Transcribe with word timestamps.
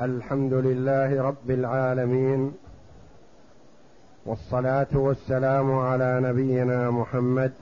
الحمد 0.00 0.52
لله 0.52 1.22
رب 1.22 1.50
العالمين 1.50 2.54
والصلاة 4.26 4.88
والسلام 4.94 5.78
على 5.78 6.20
نبينا 6.20 6.90
محمد 6.90 7.52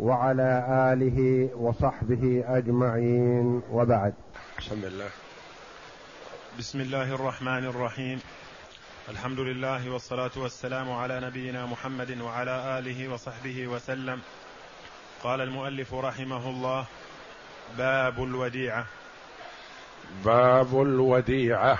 وعلى 0.00 0.66
آله 0.92 1.50
وصحبه 1.56 2.44
أجمعين 2.46 3.62
وبعد. 3.72 4.14
بسم 4.58 4.84
الله 4.84 5.10
بسم 6.58 6.80
الله 6.80 7.14
الرحمن 7.14 7.64
الرحيم. 7.64 8.20
الحمد 9.08 9.40
لله 9.40 9.92
والصلاة 9.92 10.32
والسلام 10.36 10.92
على 10.92 11.20
نبينا 11.20 11.66
محمد 11.66 12.20
وعلى 12.20 12.78
آله 12.78 13.08
وصحبه 13.12 13.68
وسلم. 13.68 14.20
قال 15.22 15.40
المؤلف 15.40 15.94
رحمه 15.94 16.50
الله 16.50 16.86
باب 17.78 18.22
الوديعة. 18.22 18.86
باب 20.24 20.82
الوديعة. 20.82 21.78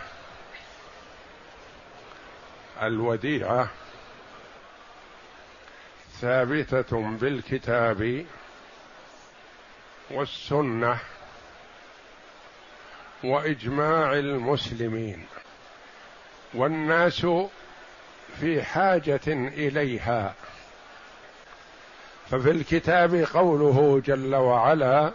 الوديعة 2.83 3.69
ثابتة 6.21 7.17
بالكتاب 7.21 8.27
والسنة 10.11 10.99
وإجماع 13.25 14.13
المسلمين 14.13 15.27
والناس 16.55 17.27
في 18.41 18.63
حاجة 18.63 19.21
إليها. 19.29 20.35
ففي 22.31 22.51
الكتاب 22.51 23.15
قوله 23.15 24.03
جل 24.07 24.35
وعلا 24.35 25.13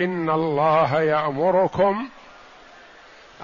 إن 0.00 0.30
الله 0.30 1.00
يأمركم 1.02 2.08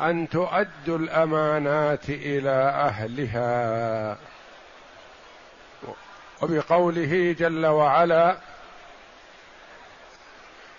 أن 0.03 0.29
تؤدوا 0.29 0.99
الأمانات 0.99 2.09
إلى 2.09 2.73
أهلها. 2.75 4.17
وبقوله 6.43 7.37
جل 7.39 7.67
وعلا 7.67 8.37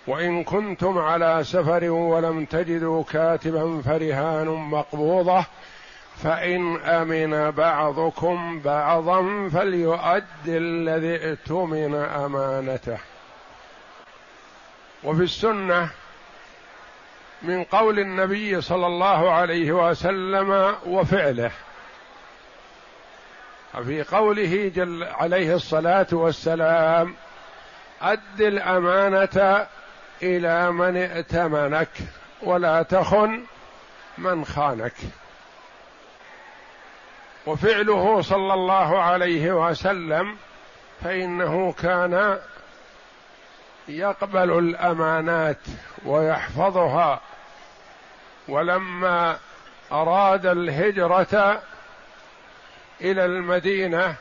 وإن 0.06 0.44
كنتم 0.44 0.98
على 0.98 1.44
سفر 1.44 1.84
ولم 1.90 2.44
تجدوا 2.44 3.02
كاتبا 3.02 3.82
فرهان 3.82 4.46
مقبوضة 4.46 5.44
فإن 6.22 6.76
أمن 6.76 7.50
بعضكم 7.50 8.60
بعضا 8.60 9.48
فليؤد 9.48 10.24
الذي 10.48 11.28
ائتمن 11.28 11.94
أمانته. 11.94 12.98
وفي 15.04 15.22
السنة 15.22 15.90
من 17.42 17.64
قول 17.64 17.98
النبي 17.98 18.60
صلى 18.60 18.86
الله 18.86 19.30
عليه 19.30 19.72
وسلم 19.72 20.76
وفعله. 20.86 21.50
في 23.84 24.02
قوله 24.02 24.72
جل 24.74 25.04
عليه 25.04 25.54
الصلاة 25.54 26.06
والسلام 26.12 27.14
أد 28.02 28.40
الأمانة 28.40 29.66
إلى 30.22 30.72
من 30.72 30.96
ائتمنك 30.96 31.90
ولا 32.42 32.82
تخن 32.82 33.44
من 34.18 34.44
خانك. 34.44 34.94
وفعله 37.46 38.20
صلى 38.22 38.54
الله 38.54 39.02
عليه 39.02 39.68
وسلم 39.68 40.36
فإنه 41.04 41.72
كان 41.72 42.38
يقبل 43.88 44.58
الأمانات 44.58 45.58
ويحفظها 46.04 47.20
ولما 48.48 49.36
أراد 49.92 50.46
الهجرة 50.46 51.62
إلى 53.00 53.24
المدينة 53.24 54.14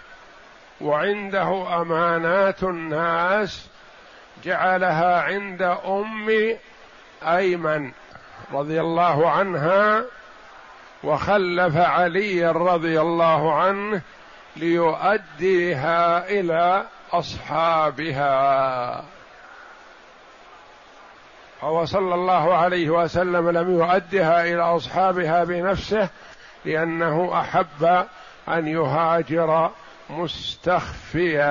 وعنده 0.81 1.81
أمانات 1.81 2.63
الناس 2.63 3.67
جعلها 4.43 5.21
عند 5.21 5.61
أم 5.85 6.57
أيمن 7.23 7.91
رضي 8.53 8.81
الله 8.81 9.29
عنها 9.29 10.03
وخلف 11.03 11.77
علي 11.77 12.51
رضي 12.51 13.01
الله 13.01 13.53
عنه 13.53 14.01
ليؤديها 14.55 16.29
إلى 16.29 16.85
أصحابها. 17.13 19.03
فهو 21.61 21.85
صلى 21.85 22.15
الله 22.15 22.55
عليه 22.55 22.89
وسلم 22.89 23.49
لم 23.49 23.79
يؤدها 23.79 24.43
إلى 24.43 24.61
أصحابها 24.61 25.43
بنفسه 25.43 26.09
لأنه 26.65 27.39
أحب 27.39 28.05
أن 28.47 28.67
يهاجر 28.67 29.71
مستخفيا 30.09 31.45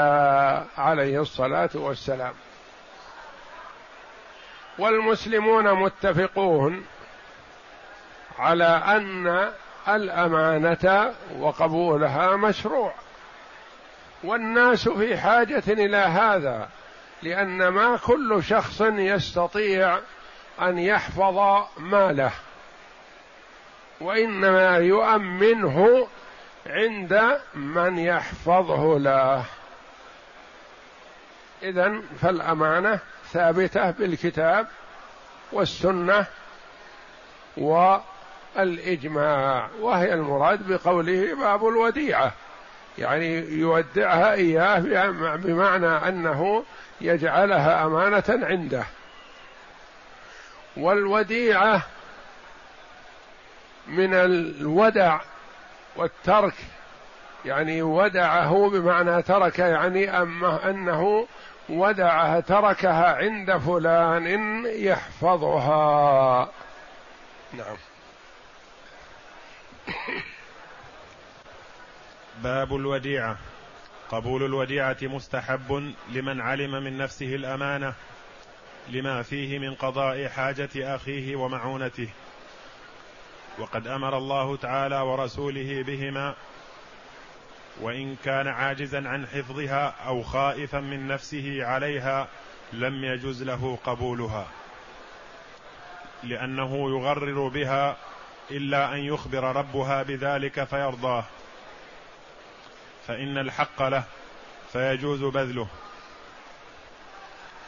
عليه 0.78 1.20
الصلاة 1.20 1.70
والسلام. 1.74 2.32
والمسلمون 4.78 5.72
متفقون 5.72 6.84
على 8.38 8.82
أن 8.86 9.52
الأمانة 9.88 11.14
وقبولها 11.38 12.36
مشروع 12.36 12.92
والناس 14.24 14.88
في 14.88 15.16
حاجة 15.16 15.62
إلى 15.68 15.97
هذا. 15.97 16.68
لأن 17.22 17.68
ما 17.68 17.96
كل 17.96 18.42
شخص 18.44 18.80
يستطيع 18.80 19.98
أن 20.62 20.78
يحفظ 20.78 21.64
ماله 21.78 22.32
وإنما 24.00 24.76
يؤمنه 24.76 26.08
عند 26.66 27.40
من 27.54 27.98
يحفظه 27.98 28.98
له. 28.98 29.44
اذا 31.62 32.00
فالأمانة 32.20 32.98
ثابتة 33.32 33.90
بالكتاب 33.90 34.66
والسنة 35.52 36.26
والإجماع 38.56 39.68
وهي 39.80 40.14
المراد 40.14 40.72
بقوله 40.72 41.34
باب 41.34 41.68
الوديعة 41.68 42.32
يعني 42.98 43.38
يودعها 43.38 44.32
إياه 44.32 44.80
بمعنى 45.36 45.86
أنه 45.86 46.64
يجعلها 47.00 47.86
أمانة 47.86 48.25
عنده. 48.28 48.84
والوديعة 50.76 51.82
من 53.86 54.14
الودع 54.14 55.20
والترك 55.97 56.54
يعني 57.44 57.82
ودعه 57.82 58.70
بمعنى 58.70 59.22
ترك 59.22 59.59
يعني 59.59 60.22
أما 60.22 60.70
أنه 60.70 61.26
ودعها 61.69 62.41
تركها 62.41 63.16
عند 63.16 63.56
فلان 63.56 64.65
يحفظها. 64.66 66.48
نعم. 67.53 67.76
باب 72.42 72.75
الوديعة. 72.75 73.36
قبول 74.10 74.44
الوديعة 74.44 74.96
مستحب 75.02 75.92
لمن 76.12 76.41
علم 76.41 76.70
من 76.70 76.98
نفسه 76.98 77.34
الأمانة 77.34 77.94
لما 78.88 79.22
فيه 79.22 79.58
من 79.58 79.74
قضاء 79.74 80.28
حاجة 80.28 80.70
أخيه 80.76 81.36
ومعونته. 81.36 82.08
وقد 83.58 83.86
أمر 83.86 84.18
الله 84.18 84.56
تعالى 84.56 85.00
ورسوله 85.00 85.82
بهما 85.82 86.34
وإن 87.80 88.16
كان 88.24 88.48
عاجزا 88.48 89.08
عن 89.08 89.26
حفظها 89.26 89.94
أو 90.06 90.22
خائفا 90.22 90.80
من 90.80 91.08
نفسه 91.08 91.66
عليها 91.66 92.28
لم 92.72 93.04
يجز 93.04 93.42
له 93.42 93.78
قبولها 93.84 94.47
لأنه 96.22 96.91
يغرر 96.91 97.48
بها 97.48 97.97
إلا 98.50 98.94
أن 98.94 98.98
يخبر 98.98 99.56
ربها 99.56 100.03
بذلك 100.03 100.65
فيرضاه. 100.65 101.24
فإن 103.09 103.39
الحق 103.39 103.83
له 103.83 104.05
فيجوز 104.72 105.21
بذله. 105.25 105.69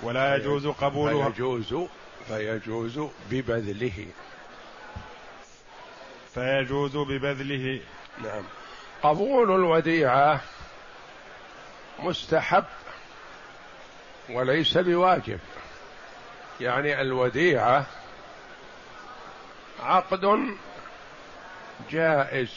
ولا 0.03 0.37
يجوز 0.37 0.67
قبوله. 0.67 1.31
فيجوز 1.31 1.75
فيجوز 2.29 3.01
ببذله. 3.31 4.07
فيجوز 6.35 6.97
ببذله. 6.97 7.81
نعم. 8.23 8.43
قبول 9.03 9.55
الوديعة 9.55 10.41
مستحب 11.99 12.65
وليس 14.31 14.79
بواجب. 14.79 15.41
يعني 16.61 17.01
الوديعة 17.01 17.87
عقد 19.83 20.55
جائز 21.91 22.51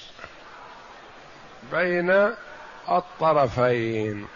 بين 1.72 2.34
الطرفين. 2.90 4.28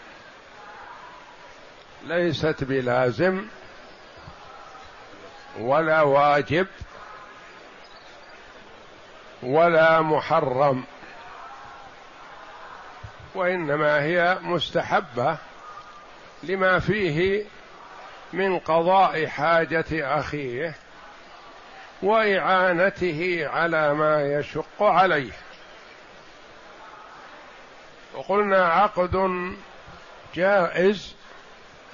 ليست 2.04 2.64
بلازم 2.64 3.44
ولا 5.60 6.02
واجب 6.02 6.66
ولا 9.42 10.00
محرم 10.00 10.84
وإنما 13.34 14.02
هي 14.02 14.38
مستحبة 14.42 15.36
لما 16.42 16.78
فيه 16.78 17.44
من 18.32 18.58
قضاء 18.58 19.26
حاجة 19.26 19.84
أخيه 19.92 20.74
وإعانته 22.02 23.48
على 23.48 23.94
ما 23.94 24.22
يشق 24.22 24.82
عليه. 24.82 25.32
وقلنا 28.18 28.64
عقد 28.64 29.52
جائز 30.34 31.14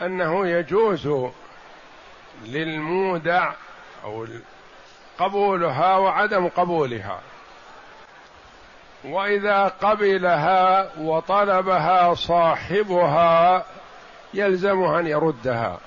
أنه 0.00 0.46
يجوز 0.46 1.08
للمودع 2.44 3.52
أو 4.04 4.26
قبولها 5.18 5.96
وعدم 5.96 6.48
قبولها. 6.48 7.20
وإذا 9.04 9.64
قبلها 9.64 10.90
وطلبها 10.98 12.14
صاحبها 12.14 13.64
يلزمه 14.34 14.98
أن 15.00 15.06
يردها. 15.06 15.78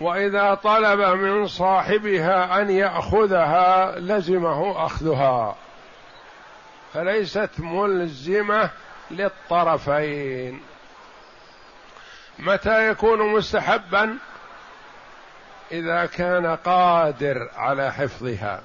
وإذا 0.00 0.54
طلب 0.54 1.00
من 1.00 1.46
صاحبها 1.46 2.60
أن 2.60 2.70
يأخذها 2.70 3.98
لزمه 3.98 4.86
أخذها. 4.86 5.56
فليست 6.94 7.50
ملزمة 7.58 8.70
للطرفين. 9.10 10.62
متى 12.38 12.88
يكون 12.88 13.32
مستحبا؟ 13.32 14.18
إذا 15.72 16.06
كان 16.06 16.56
قادر 16.56 17.50
على 17.56 17.92
حفظها. 17.92 18.62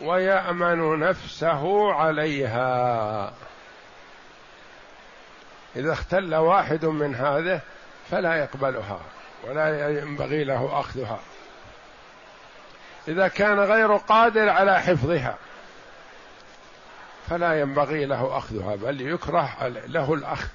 ويأمن 0.00 0.98
نفسه 0.98 1.92
عليها. 1.92 3.32
إذا 5.76 5.92
اختل 5.92 6.34
واحد 6.34 6.84
من 6.84 7.14
هذه 7.14 7.60
فلا 8.10 8.34
يقبلها 8.34 9.00
ولا 9.44 9.88
ينبغي 9.88 10.44
له 10.44 10.80
أخذها. 10.80 11.18
إذا 13.08 13.28
كان 13.28 13.60
غير 13.60 13.96
قادر 13.96 14.48
على 14.48 14.80
حفظها. 14.80 15.36
فلا 17.30 17.60
ينبغي 17.60 18.04
له 18.04 18.38
أخذها 18.38 18.76
بل 18.76 19.00
يكره 19.00 19.68
له 19.86 20.14
الأخذ. 20.14 20.48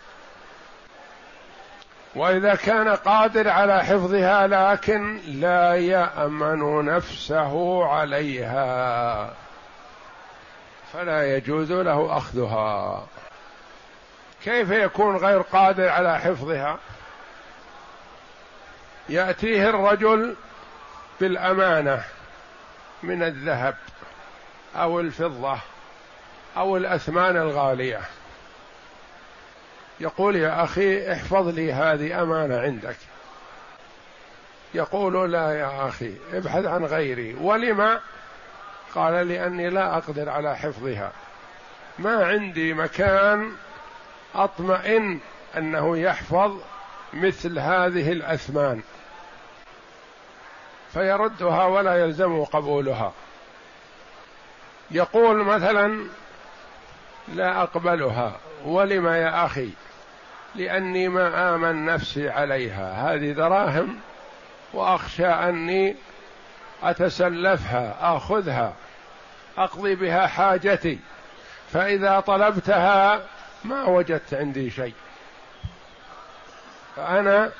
وإذا 2.15 2.55
كان 2.55 2.89
قادر 2.89 3.49
على 3.49 3.83
حفظها 3.83 4.47
لكن 4.47 5.19
لا 5.27 5.75
يأمن 5.75 6.85
نفسه 6.85 7.85
عليها 7.85 9.33
فلا 10.93 11.35
يجوز 11.35 11.71
له 11.71 12.17
أخذها. 12.17 13.05
كيف 14.43 14.69
يكون 14.69 15.15
غير 15.15 15.41
قادر 15.41 15.89
على 15.89 16.19
حفظها؟ 16.19 16.77
يأتيه 19.09 19.69
الرجل 19.69 20.35
بالأمانة 21.21 22.03
من 23.03 23.23
الذهب 23.23 23.75
أو 24.75 24.99
الفضة. 24.99 25.57
أو 26.57 26.77
الأثمان 26.77 27.37
الغالية. 27.37 28.01
يقول 29.99 30.35
يا 30.35 30.63
أخي 30.63 31.13
احفظ 31.13 31.47
لي 31.47 31.73
هذه 31.73 32.21
أمانة 32.21 32.59
عندك. 32.59 32.97
يقول 34.73 35.31
لا 35.31 35.59
يا 35.59 35.87
أخي 35.87 36.13
ابحث 36.33 36.65
عن 36.65 36.85
غيري. 36.85 37.33
ولما 37.33 37.99
قال 38.95 39.27
لأني 39.27 39.69
لا 39.69 39.97
أقدر 39.97 40.29
على 40.29 40.57
حفظها. 40.57 41.11
ما 41.99 42.25
عندي 42.25 42.73
مكان 42.73 43.51
أطمئن 44.35 45.19
أنه 45.57 45.97
يحفظ 45.97 46.61
مثل 47.13 47.59
هذه 47.59 48.11
الأثمان. 48.11 48.81
فيردها 50.93 51.65
ولا 51.65 52.03
يلزم 52.03 52.43
قبولها. 52.43 53.13
يقول 54.91 55.43
مثلا 55.43 56.05
لا 57.27 57.63
أقبلها. 57.63 58.39
ولم 58.65 59.07
يا 59.07 59.45
أخي؟ 59.45 59.69
لأني 60.55 61.07
ما 61.07 61.55
امن 61.55 61.85
نفسي 61.85 62.29
عليها. 62.29 63.13
هذه 63.13 63.31
دراهم 63.31 63.99
وأخشى 64.73 65.27
أني 65.27 65.95
أتسلفها 66.83 67.95
أخذها 68.01 68.73
أقضي 69.57 69.95
بها 69.95 70.27
حاجتي. 70.27 70.99
فإذا 71.73 72.19
طلبتها 72.19 73.21
ما 73.63 73.83
وجدت 73.83 74.33
عندي 74.33 74.69
شيء. 74.69 74.93
فأنا 76.95 77.51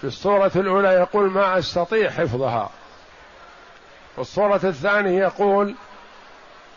في 0.00 0.04
الصورة 0.04 0.52
الأولى 0.56 0.88
يقول 0.88 1.30
ما 1.30 1.58
أستطيع 1.58 2.10
حفظها. 2.10 2.70
والصورة 4.16 4.60
الثانية 4.64 5.20
يقول 5.20 5.74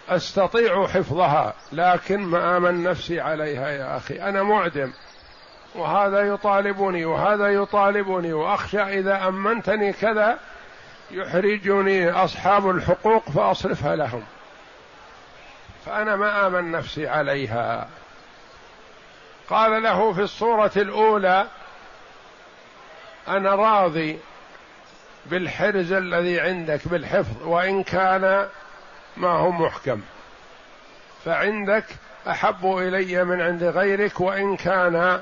أستطيع 0.09 0.88
حفظها 0.88 1.53
لكن 1.71 2.19
ما 2.19 2.57
آمن 2.57 2.83
نفسي 2.83 3.19
عليها 3.19 3.69
يا 3.69 3.97
أخي. 3.97 4.21
أنا 4.21 4.44
معدم 4.44 4.91
وهذا 5.75 6.21
يطالبني 6.21 7.06
وهذا 7.06 7.47
يطالبني 7.47 8.33
وأخشى 8.33 8.81
إذا 8.81 9.27
أمنتني 9.27 9.94
كذا 9.94 10.39
يحرجني 11.11 12.11
أصحاب 12.11 12.69
الحقوق 12.69 13.29
فأصرفها 13.29 13.95
لهم. 13.95 14.23
فأنا 15.85 16.15
ما 16.15 16.47
آمن 16.47 16.71
نفسي 16.71 17.07
عليها. 17.07 17.88
قال 19.50 19.83
له 19.83 20.13
في 20.13 20.21
الصورة 20.21 20.71
الأولى 20.77 21.47
أنا 23.27 23.56
راضي 23.56 24.19
بالحرز 25.25 25.91
الذي 25.91 26.39
عندك 26.39 26.88
بالحفظ 26.88 27.44
وإن 27.44 27.83
كان 27.83 28.47
ما 29.17 29.29
هو 29.29 29.51
محكم. 29.51 30.01
فعندك 31.25 31.85
أحب 32.27 32.77
إلي 32.77 33.23
من 33.23 33.41
عند 33.41 33.63
غيرك 33.63 34.19
وإن 34.19 34.57
كان 34.57 35.21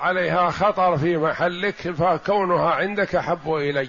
عليها 0.00 0.50
خطر 0.50 0.98
في 0.98 1.16
محلك 1.16 1.90
فكونها 1.90 2.70
عندك 2.74 3.14
أحب 3.14 3.54
إلي. 3.54 3.88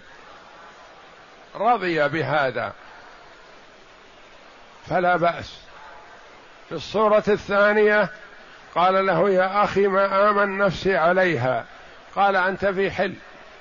رضي 1.56 2.08
بهذا. 2.08 2.74
فلا 4.90 5.18
بأس. 5.18 5.60
في 6.70 6.76
الصورة 6.76 7.24
الثانية 7.28 8.10
قال 8.76 9.06
له 9.06 9.30
يا 9.30 9.64
أخي 9.64 9.88
ما 9.88 10.30
آمن 10.30 10.58
نفسي 10.58 10.98
عليها. 10.98 11.66
قال 12.16 12.36
أنت 12.36 12.66
في 12.66 12.92
حل. 12.92 13.14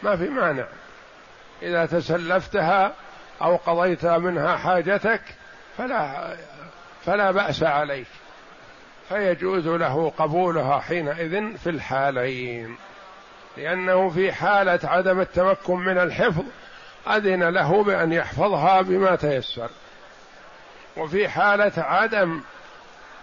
ما 0.03 0.17
في 0.17 0.29
مانع. 0.29 0.65
إذا 1.63 1.87
تسلفتها 1.87 2.93
أو 3.43 3.57
قضيت 3.57 4.07
منها 4.07 4.57
حاجتك 4.57 5.23
فلا 5.79 6.37
فلا 7.05 7.31
بأس 7.31 7.63
عليك. 7.63 8.07
فيجوز 9.09 9.69
له 9.69 10.13
قبولها 10.19 10.81
حينئذ 10.81 11.57
في 11.57 11.71
الحالين 11.71 12.77
لأنه 13.57 14.09
في 14.09 14.33
حالة 14.33 14.81
عدم 14.85 15.21
التمكن 15.21 15.77
من 15.77 15.99
الحفظ 15.99 16.45
أذن 17.11 17.43
له 17.43 17.83
بأن 17.83 18.13
يحفظها 18.13 18.81
بما 18.81 19.17
تيسر. 19.17 19.71
وفي 20.97 21.29
حالة 21.29 21.73
عدم 21.77 22.41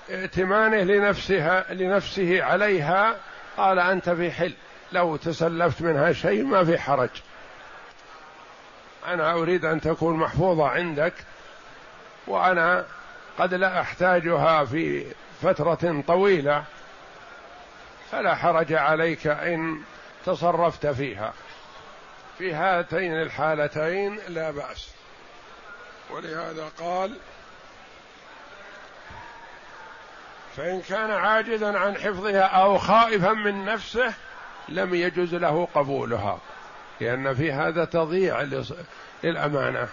ائتمانه 0.10 0.84
لنفسها 0.84 1.74
لنفسه 1.74 2.44
عليها 2.44 3.16
قال 3.58 3.80
أنت 3.80 4.10
في 4.10 4.32
حل 4.32 4.54
لو 4.92 5.16
تسلفت 5.16 5.82
منها 5.82 6.14
شيء 6.14 6.44
ما 6.44 6.64
في 6.64 6.78
حرج. 6.78 7.10
أنا 9.08 9.34
أريد 9.34 9.66
أن 9.66 9.82
تكون 9.82 10.16
محفوظة 10.16 10.68
عندك 10.68 11.14
وأنا 12.28 12.86
قد 13.40 13.54
لا 13.54 13.82
أحتاجها 13.82 14.66
في 14.66 15.06
فترة 15.42 16.04
طويلة 16.08 16.64
فلا 18.12 18.36
حرج 18.36 18.74
عليك 18.74 19.28
إن 19.28 19.82
تصرفت 20.26 20.88
فيها. 20.88 21.34
في 22.38 22.54
هاتين 22.54 23.22
الحالتين 23.22 24.20
لا 24.28 24.52
بأس. 24.52 24.92
ولهذا 26.10 26.70
قال 26.80 27.18
فإن 30.58 30.82
كان 30.82 31.12
عاجزا 31.12 31.78
عن 31.78 31.96
حفظها 31.96 32.42
أو 32.42 32.78
خائفا 32.78 33.34
من 33.34 33.66
نفسه 33.66 34.14
لم 34.70 34.96
يجوز 34.96 35.36
له 35.36 35.68
قبولها. 35.74 36.40
لأن 37.02 37.34
في 37.36 37.52
هذا 37.52 37.86
تضييع 37.86 38.42
للأمانة. 39.24 39.88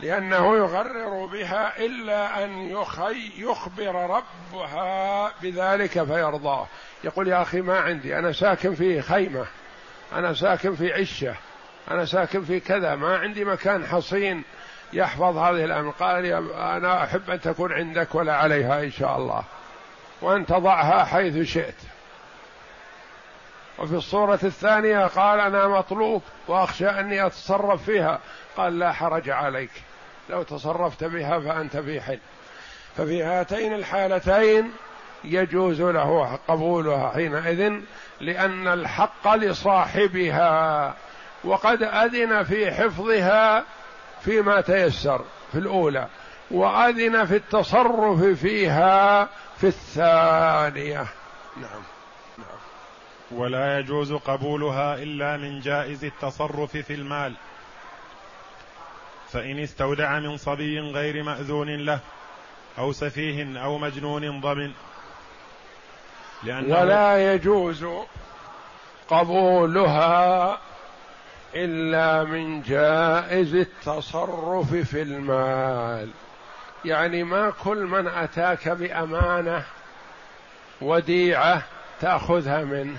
لأنه 0.00 0.56
يغرر 0.56 1.26
بها 1.26 1.78
إلا 1.78 2.44
أن 2.44 2.50
يخي 2.70 3.32
يخبر 3.36 3.94
ربها 3.94 5.32
بذلك 5.42 6.04
فيرضاه. 6.04 6.66
يقول 7.04 7.28
يا 7.28 7.42
أخي 7.42 7.60
ما 7.60 7.80
عندي 7.80 8.18
أنا 8.18 8.32
ساكن 8.32 8.74
في 8.74 9.02
خيمة 9.02 9.46
أنا 10.12 10.34
ساكن 10.34 10.74
في 10.74 10.92
عشة 10.92 11.34
أنا 11.90 12.04
ساكن 12.04 12.44
في 12.44 12.60
كذا 12.60 12.94
ما 12.94 13.18
عندي 13.18 13.44
مكان 13.44 13.86
حصين 13.86 14.42
يحفظ 14.92 15.36
هذه 15.36 15.64
الأمر 15.64 15.90
قال 15.90 16.26
أنا 16.52 17.04
أحب 17.04 17.30
أن 17.30 17.40
تكون 17.40 17.72
عندك 17.72 18.14
ولا 18.14 18.36
عليها 18.36 18.82
إن 18.82 18.90
شاء 18.90 19.16
الله. 19.16 19.44
وأن 20.22 20.46
تضعها 20.46 21.04
حيث 21.04 21.48
شئت. 21.48 21.74
وفي 23.78 23.94
الصورة 23.94 24.38
الثانية 24.44 25.06
قال 25.06 25.40
أنا 25.40 25.68
مطلوب 25.68 26.22
وأخشى 26.48 26.88
أني 26.88 27.26
أتصرف 27.26 27.84
فيها. 27.84 28.18
قال 28.56 28.78
لا 28.78 28.92
حرج 28.92 29.30
عليك. 29.30 29.70
لو 30.30 30.42
تصرفت 30.42 31.04
بها 31.04 31.40
فأنت 31.40 31.76
في 31.76 32.00
حل. 32.00 32.18
ففي 32.96 33.22
هاتين 33.22 33.74
الحالتين 33.74 34.72
يجوز 35.24 35.80
له 35.80 36.38
قبولها 36.48 37.10
حينئذ 37.10 37.72
لأن 38.20 38.68
الحق 38.68 39.34
لصاحبها 39.34 40.94
وقد 41.44 41.82
أذن 41.82 42.42
في 42.42 42.70
حفظها 42.70 43.64
فيما 44.24 44.60
تيسر 44.60 45.24
في 45.52 45.58
الأولى 45.58 46.06
وأذن 46.50 47.24
في 47.24 47.36
التصرف 47.36 48.22
فيها 48.22 49.28
في 49.56 49.66
الثانية. 49.66 51.06
نعم. 51.56 51.82
ولا 53.34 53.78
يجوز 53.78 54.12
قبولها 54.12 54.94
إلا 54.94 55.36
من 55.36 55.60
جائز 55.60 56.04
التصرف 56.04 56.76
في 56.76 56.94
المال. 56.94 57.34
فإن 59.32 59.58
استودع 59.58 60.18
من 60.18 60.36
صبي 60.36 60.80
غير 60.80 61.22
مأذون 61.22 61.76
له 61.76 62.00
أو 62.78 62.92
سفيه 62.92 63.62
أو 63.64 63.78
مجنون 63.78 64.40
ضمن. 64.40 64.72
لأنه 66.42 66.80
ولا 66.80 67.34
يجوز 67.34 67.86
قبولها 69.08 70.58
إلا 71.54 72.24
من 72.24 72.62
جائز 72.62 73.54
التصرف 73.54 74.74
في 74.74 75.02
المال. 75.02 76.10
يعني 76.84 77.24
ما 77.24 77.50
كل 77.50 77.78
من 77.78 78.06
أتاك 78.06 78.68
بأمانة 78.68 79.64
وديعة 80.80 81.62
تأخذها 82.00 82.64
منه. 82.64 82.98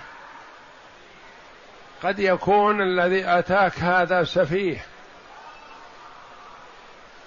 قد 2.03 2.19
يكون 2.19 2.81
الذي 2.81 3.25
أتاك 3.25 3.79
هذا 3.79 4.24
سفيه. 4.24 4.86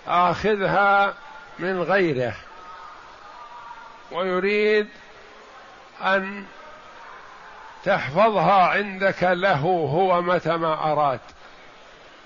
آخذها 0.07 1.15
من 1.59 1.83
غيره. 1.83 2.35
ويريد 4.13 4.89
أن 6.03 6.45
تحفظها 7.85 8.67
عندك 8.67 9.23
له 9.23 9.61
هو 9.93 10.23
متى 10.23 10.57
ما 10.57 10.93
أراد. 10.93 11.21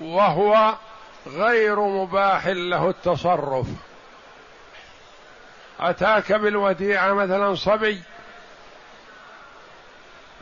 وهو 0.01 0.75
غير 1.27 1.81
مباح 1.81 2.47
له 2.47 2.89
التصرف. 2.89 3.67
أتاك 5.81 6.33
بالوديعة 6.33 7.13
مثلا 7.13 7.55
صبي 7.55 8.03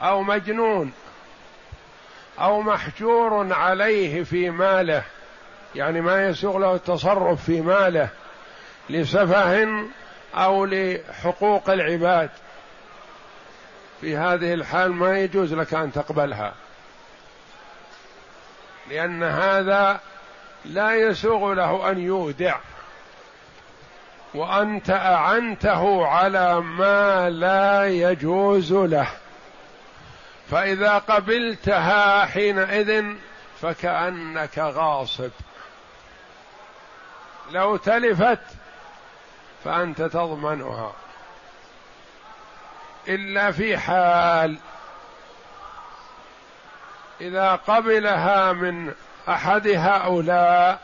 أو 0.01 0.23
مجنون. 0.23 0.93
أو 2.41 2.63
محجور 2.63 3.53
عليه 3.53 4.25
في 4.25 4.51
ماله 4.51 5.03
يعني 5.75 6.01
ما 6.01 6.27
يسوغ 6.27 6.59
له 6.59 6.75
التصرف 6.75 7.45
في 7.45 7.61
ماله 7.61 8.09
لسفه 8.91 9.69
أو 10.35 10.65
لحقوق 10.67 11.71
العباد. 11.71 12.31
في 14.01 14.17
هذه 14.17 14.55
الحال 14.55 14.93
ما 14.93 15.19
يجوز 15.19 15.55
لك 15.55 15.75
أن 15.75 15.93
تقبلها 15.93 16.55
لأن 18.91 19.23
هذا 19.23 20.01
لا 20.65 20.95
يسوغ 20.95 21.53
له 21.53 21.91
أن 21.91 21.99
يودع 21.99 22.57
وأنت 24.35 24.91
أعنته 24.91 26.07
على 26.07 26.61
ما 26.61 27.31
لا 27.31 27.87
يجوز 27.87 28.73
له. 28.73 29.09
فإذا 30.51 30.99
قبلتها 30.99 32.27
حينئذ 32.27 33.15
فكأنك 33.63 34.59
غاصب. 34.59 35.31
لو 37.51 37.77
تلفت 37.77 38.41
فأنت 39.65 40.03
تضمنها. 40.03 40.93
إلا 43.09 43.53
في 43.53 43.79
حال 43.79 44.59
إذا 47.21 47.55
قبلها 47.55 48.53
من 48.53 48.95
احد 49.29 49.69
هؤلاء 49.69 50.81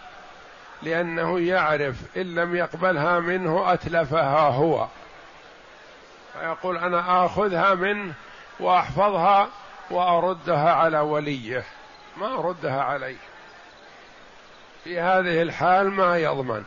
لأنه 0.83 1.40
يعرف 1.40 1.97
إن 2.16 2.35
لم 2.35 2.56
يقبلها 2.56 3.21
منه 3.21 3.73
أتلفها 3.73 4.49
هو. 4.49 4.87
فيقول 6.33 6.76
أنا 6.76 7.26
آخذها 7.26 7.75
منه 7.75 8.14
وأحفظها 8.61 9.49
وأردها 9.91 10.73
على 10.73 10.99
وليه. 11.01 11.65
ما 12.17 12.39
أردها 12.39 12.83
عليه. 12.83 13.17
في 14.85 15.01
هذه 15.01 15.43
الحال 15.43 15.91
ما 15.91 16.19
يضمن. 16.19 16.65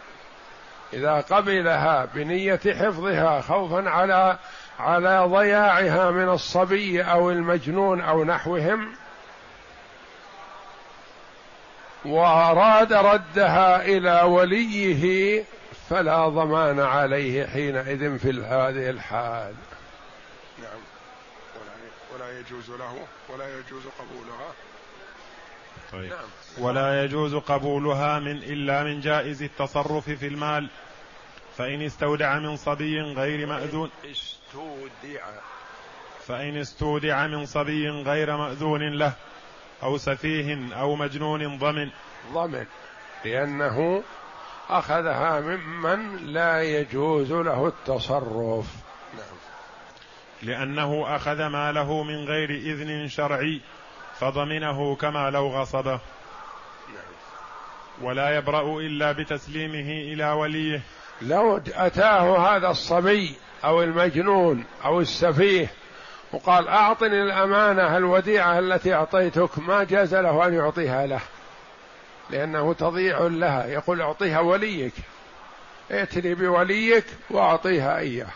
إذا 0.94 1.14
قبلها 1.14 2.06
بنية 2.14 2.60
حفظها 2.66 3.42
خوفا 3.42 3.90
على 3.90 4.38
على 4.80 5.20
ضياعها 5.20 6.12
من 6.12 6.30
الصبي 6.30 7.02
أو 7.04 7.32
المجنون 7.32 8.02
أو 8.02 8.24
نحوهم 8.24 8.94
وأراد 12.06 12.94
ردها 12.94 13.86
إلى 13.86 14.22
وليه 14.22 15.44
فلا 15.90 16.30
ضمان 16.30 16.80
عليه 16.80 17.48
حينئذ 17.48 18.18
في 18.18 18.30
هذه 18.30 18.90
الحال. 18.90 19.54
ولا 22.18 22.40
يجوز 22.40 22.70
له 22.70 23.08
ولا 23.30 23.60
يجوز 23.60 23.84
قبولها. 24.00 24.54
طيب. 25.92 26.10
نعم. 26.10 26.30
ولا 26.58 27.04
يجوز 27.04 27.36
قبولها 27.36 28.20
من 28.20 28.38
إلا 28.38 28.84
من 28.84 29.02
جائز 29.02 29.44
التصرف 29.44 30.10
في 30.10 30.28
المال. 30.28 30.70
فإن 31.58 31.82
استودع 31.82 32.40
من 32.40 32.58
صبي 32.58 33.02
غير 33.02 33.48
مأذون. 33.48 33.90
استودع. 34.06 35.26
فإن 36.28 36.58
استودع 36.58 37.28
من 37.28 37.46
صبي 37.46 37.90
غير 37.90 38.38
مأذون 38.38 38.94
له 38.94 39.14
أو 39.84 39.98
سفيه 39.98 40.74
أو 40.74 40.96
مجنون 40.96 41.58
ضمن. 41.58 41.90
ضمن. 42.34 42.66
لأنه 43.26 44.04
أخذها 44.70 45.40
ممن 45.40 46.18
لا 46.18 46.62
يجوز 46.64 47.32
له 47.32 47.68
التصرف. 47.68 48.87
لأنه 50.44 51.16
أخذ 51.16 51.46
ماله 51.46 52.04
من 52.04 52.26
غير 52.26 52.50
إذن 52.50 53.08
شرعي 53.08 53.62
فضمنه 54.20 54.96
كما 54.96 55.30
لو 55.30 55.48
غصبه. 55.48 56.00
ولا 58.02 58.38
يبرأ 58.38 58.80
إلا 58.80 59.12
بتسليمه 59.12 60.14
إلى 60.14 60.32
وليه. 60.32 60.82
لو 61.22 61.62
أتاه 61.76 62.38
هذا 62.38 62.70
الصبي 62.70 63.36
أو 63.64 63.84
المجنون 63.84 64.64
أو 64.86 65.02
السفيه 65.02 65.72
وقال 66.32 66.68
أعطني 66.68 67.24
الأمانة 67.24 67.98
الوديعة 67.98 68.60
التي 68.60 68.94
أعطيتك 68.94 69.60
ما 69.60 69.84
جاز 69.84 70.16
له 70.16 70.48
أن 70.48 70.54
يعطيها 70.54 71.06
له 71.06 71.22
لأنه 72.30 72.74
تضيع 72.74 73.20
لها. 73.20 73.66
يقول 73.66 74.02
أعطيها 74.02 74.40
وليك 74.40 74.94
ائتني 75.92 76.36
بوليك 76.36 77.06
وأعطيها 77.30 77.98
إياه. 77.98 78.28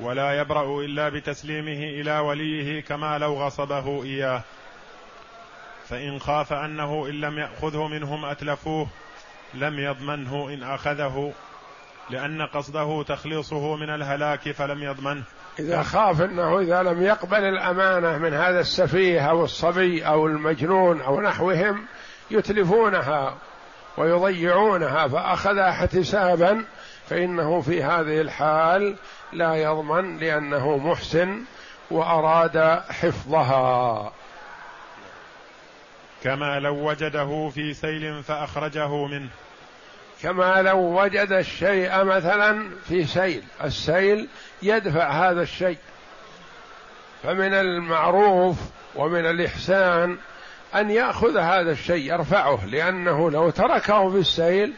ولا 0.00 0.40
يبرأ 0.40 0.80
إلا 0.80 1.08
بتسليمه 1.08 2.00
إلى 2.00 2.18
وليه 2.18 2.82
كما 2.82 3.18
لو 3.18 3.34
غصبه 3.34 4.04
إياه. 4.04 4.42
فإن 5.88 6.18
خاف 6.18 6.52
أنه 6.52 7.06
إن 7.06 7.20
لم 7.20 7.38
يأخذه 7.38 7.88
منهم 7.88 8.24
أتلفوه 8.24 8.86
لم 9.54 9.78
يضمنه 9.78 10.48
إن 10.48 10.62
أخذه 10.62 11.32
لأن 12.10 12.42
قصده 12.42 13.02
تخليصه 13.02 13.76
من 13.76 13.90
الهلاك 13.90 14.50
فلم 14.50 14.82
يضمنه. 14.82 15.22
إذا 15.58 15.82
خاف 15.82 16.20
أنه 16.20 16.58
إذا 16.58 16.82
لم 16.82 17.02
يقبل 17.02 17.44
الأمانة 17.44 18.18
من 18.18 18.34
هذا 18.34 18.60
السفيه 18.60 19.30
أو 19.30 19.44
الصبي 19.44 20.06
أو 20.06 20.26
المجنون 20.26 21.00
أو 21.00 21.20
نحوهم 21.20 21.86
يتلفونها 22.30 23.36
ويضيعونها 23.96 25.08
فأخذها 25.08 25.70
احتسابا 25.70 26.64
فإنه 27.08 27.60
في 27.60 27.82
هذه 27.82 28.20
الحال 28.20 28.96
لا 29.32 29.54
يضمن 29.54 30.16
لأنه 30.18 30.76
محسن 30.76 31.44
وأراد 31.90 32.82
حفظها. 32.90 34.12
كما 36.22 36.60
لو 36.60 36.90
وجده 36.90 37.50
في 37.54 37.74
سيل 37.74 38.22
فأخرجه 38.22 39.06
منه. 39.06 39.30
كما 40.22 40.62
لو 40.62 40.78
وجد 40.78 41.32
الشيء 41.32 42.04
مثلا 42.04 42.70
في 42.88 43.04
سيل 43.04 43.42
السيل 43.64 44.28
يدفع 44.62 45.30
هذا 45.30 45.42
الشيء. 45.42 45.78
فمن 47.22 47.54
المعروف 47.54 48.56
ومن 48.94 49.26
الإحسان 49.26 50.18
أن 50.74 50.90
يأخذ 50.90 51.36
هذا 51.36 51.70
الشيء 51.70 52.12
يرفعه 52.12 52.66
لأنه 52.66 53.30
لو 53.30 53.50
تركه 53.50 54.10
في 54.10 54.18
السيل 54.18 54.72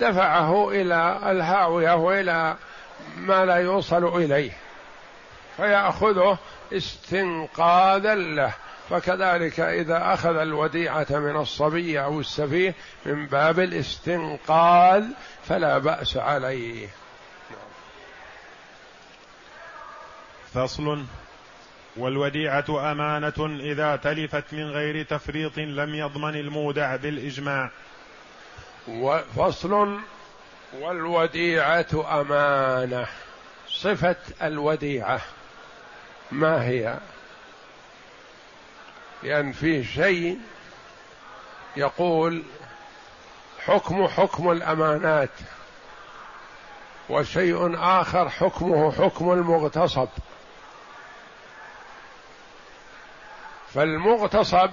دفعه 0.00 0.70
إلى 0.70 1.18
الهاوية 1.30 1.94
وإلى 1.94 2.56
ما 3.16 3.44
لا 3.44 3.56
يوصل 3.56 4.16
إليه 4.16 4.52
فيأخذه 5.56 6.38
استنقاذا 6.72 8.14
له. 8.14 8.54
فكذلك 8.90 9.60
إذا 9.60 10.14
أخذ 10.14 10.36
الوديعة 10.36 11.06
من 11.10 11.36
الصبي 11.36 12.00
أو 12.00 12.20
السفيه 12.20 12.74
من 13.06 13.26
باب 13.26 13.60
الاستنقاذ 13.60 15.04
فلا 15.48 15.78
بأس 15.78 16.16
عليه. 16.16 16.88
فصل. 20.54 21.04
والوديعة 21.96 22.92
أمانة 22.92 23.58
إذا 23.60 23.96
تلفت 23.96 24.44
من 24.52 24.70
غير 24.70 25.04
تفريط 25.04 25.58
لم 25.58 25.94
يضمن 25.94 26.34
المودع 26.34 26.96
بالإجماع. 26.96 27.70
فصل 29.36 29.98
والوديعة 30.80 32.20
أمانة. 32.20 33.06
صفة 33.68 34.16
الوديعة. 34.42 35.20
ما 36.32 36.64
هي؟ 36.64 36.98
لأن 39.22 39.52
فيه 39.52 39.84
شيء 39.84 40.40
يقول 41.76 42.42
حكم 43.64 44.08
حكم 44.08 44.50
الأمانات 44.50 45.30
وشيء 47.08 47.76
آخر 47.78 48.28
حكمه 48.28 48.92
حكم 48.92 49.32
المغتصب. 49.32 50.08
فالمغتصب 53.74 54.70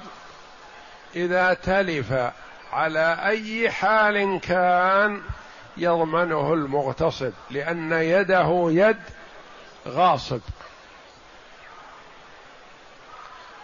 إذا 1.16 1.54
تلف 1.54 2.14
على 2.74 3.18
أي 3.26 3.72
حال 3.72 4.40
كان 4.40 5.22
يضمنه 5.78 6.54
المغتصب 6.54 7.32
لأن 7.50 7.92
يده 7.92 8.66
يد 8.70 9.02
غاصب. 9.88 10.42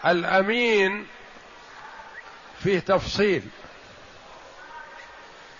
الأمين 0.05 1.07
فيه 2.59 2.79
تفصيل. 2.79 3.43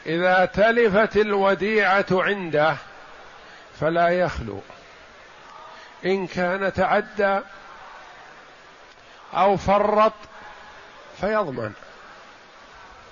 إذا 0.06 0.46
تلفت 0.46 1.18
الوديعة 1.18 2.06
عنده 2.12 2.76
فلا 3.80 4.10
يخلو. 4.10 4.62
إن 6.06 6.28
كان 6.28 6.74
تعدى 6.74 7.40
أو 9.34 9.58
فرط 9.58 10.14
فيضمن 11.22 11.74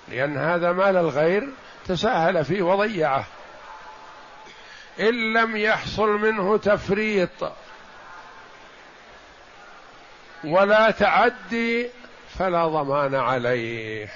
لأن 0.08 0.36
هذا 0.36 0.72
مال 0.72 0.96
الغير 0.96 1.48
تساهل 1.88 2.44
فيه 2.44 2.62
وضيعه. 2.62 3.26
إن 5.00 5.32
لم 5.32 5.56
يحصل 5.56 6.08
منه 6.08 6.56
تفريط 6.56 7.52
ولا 10.44 10.90
تعدي 10.90 11.90
فلا 12.38 12.66
ضمان 12.66 13.14
عليه. 13.14 14.08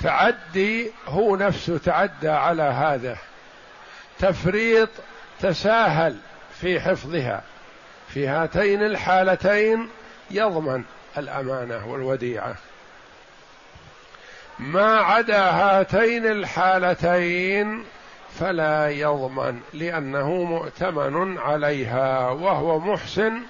تعدي 0.00 0.92
هو 1.06 1.36
نفسه 1.36 1.78
تعدى 1.78 2.28
على 2.28 2.62
هذا. 2.62 3.18
تفريط 4.18 4.88
تساهل 5.40 6.16
في 6.60 6.80
حفظها. 6.80 7.42
في 8.08 8.28
هاتين 8.28 8.82
الحالتين 8.82 9.88
يضمن 10.30 10.84
الأمانة 11.18 11.86
والوديعة. 11.86 12.56
ما 14.58 14.96
عدا 14.96 15.50
هاتين 15.50 16.26
الحالتين 16.26 17.84
فلا 18.38 18.90
يضمن 18.90 19.60
لأنه 19.72 20.30
مؤتمن 20.30 21.38
عليها 21.38 22.30
وهو 22.30 22.78
محسن 22.78 23.42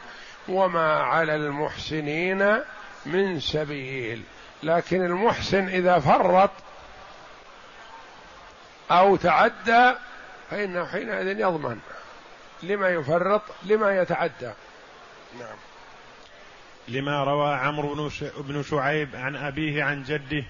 وما 0.48 0.92
على 0.92 1.36
المحسنين 1.36 2.58
من 3.06 3.40
سبيل. 3.40 4.22
لكن 4.62 5.04
المحسن 5.04 5.68
إذا 5.68 5.98
فرط 5.98 6.50
أو 8.90 9.16
تعدى 9.16 9.92
فإنه 10.50 10.86
حينئذ 10.86 11.40
يضمن. 11.40 11.78
لما 12.62 12.88
يفرط 12.88 13.42
لما 13.64 14.00
يتعدى. 14.00 14.52
نعم. 15.38 15.56
لما 16.88 17.24
روى 17.24 17.54
عمرو 17.54 18.10
بن 18.38 18.62
شعيب 18.62 19.16
عن 19.16 19.36
أبيه 19.36 19.84
عن 19.84 20.02
جده 20.02 20.44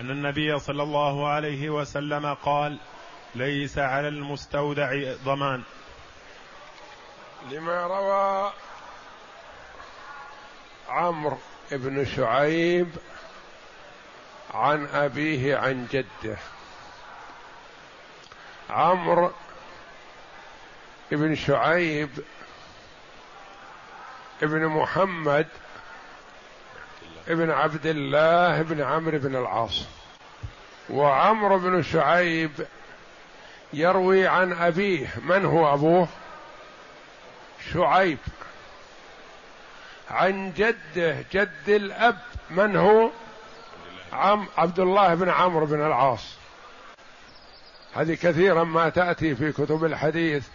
أن 0.00 0.10
النبي 0.10 0.58
صلى 0.58 0.82
الله 0.82 1.28
عليه 1.28 1.70
وسلم 1.70 2.34
قال 2.34 2.78
ليس 3.34 3.78
على 3.78 4.08
المستودع 4.08 5.14
ضمان. 5.24 5.62
لما 7.50 7.86
روى 7.86 8.52
عمرو 10.88 11.38
بن 11.72 12.04
شعيب 12.04 12.88
عن 14.54 14.86
أبيه 14.86 15.56
عن 15.56 15.86
جده. 15.92 16.38
عمرو 18.70 19.32
بن 21.10 21.34
شعيب 21.34 22.10
ابن 24.42 24.66
محمد 24.66 25.48
ابن 27.28 27.50
عبد 27.50 27.86
الله 27.86 28.62
بن 28.62 28.82
عمرو 28.82 29.18
بن 29.18 29.36
العاص. 29.36 29.84
وعمرو 30.90 31.58
بن 31.58 31.82
شعيب 31.82 32.50
يروي 33.72 34.26
عن 34.26 34.52
أبيه. 34.52 35.06
من 35.24 35.44
هو 35.44 35.74
أبوه؟ 35.74 36.08
شعيب. 37.72 38.18
عن 40.10 40.52
جده 40.52 41.24
جد 41.32 41.68
الأب. 41.68 42.18
من 42.50 42.76
هو؟ 42.76 43.10
عم 44.12 44.46
عبد 44.58 44.80
الله 44.80 45.14
بن 45.14 45.28
عمرو 45.28 45.66
بن 45.66 45.86
العاص. 45.86 46.34
هذه 47.94 48.14
كثيرا 48.14 48.64
ما 48.64 48.88
تأتي 48.88 49.34
في 49.34 49.52
كتب 49.52 49.84
الحديث. 49.84 50.46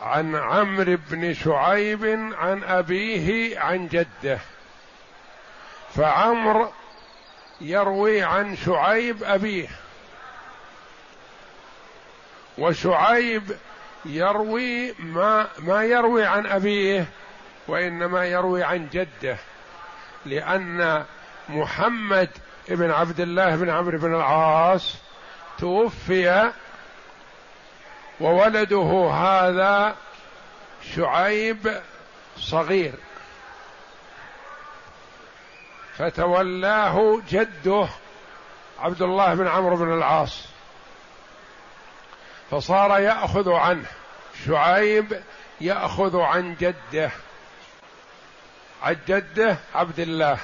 عن 0.00 0.34
عمرو 0.36 0.98
بن 1.10 1.34
شعيب 1.34 2.04
عن 2.38 2.64
أبيه 2.64 3.58
عن 3.58 3.88
جده. 3.88 4.38
فعمرو 5.94 6.72
يروي 7.60 8.22
عن 8.22 8.56
شعيب 8.56 9.24
أبيه. 9.24 9.68
وشعيب 12.58 13.56
يروي 14.04 14.94
ما 14.98 15.48
ما 15.58 15.84
يروي 15.84 16.24
عن 16.24 16.46
أبيه 16.46 17.06
وإنما 17.68 18.26
يروي 18.26 18.64
عن 18.64 18.88
جده 18.92 19.36
لأن 20.26 21.04
محمد 21.48 22.28
بن 22.68 22.90
عبد 22.90 23.20
الله 23.20 23.56
بن 23.56 23.70
عمرو 23.70 23.98
بن 23.98 24.14
العاص 24.14 24.96
توفي 25.58 26.52
وولده 28.20 29.10
هذا 29.14 29.96
شعيب 30.94 31.80
صغير. 32.38 32.94
فتولاه 36.00 37.20
جده 37.30 37.88
عبد 38.78 39.02
الله 39.02 39.34
بن 39.34 39.48
عمرو 39.48 39.76
بن 39.76 39.92
العاص. 39.92 40.44
فصار 42.50 43.00
يأخذ 43.00 43.52
عنه 43.52 43.86
شعيب 44.46 45.22
يأخذ 45.60 46.20
عن 46.20 46.54
جده 46.54 47.10
عن 48.82 48.96
جده 49.08 49.56
عبد 49.74 50.00
الله 50.00 50.38